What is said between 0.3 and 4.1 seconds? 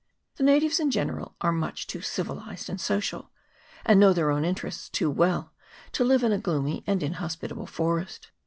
The natives in general are much too civilised and social, and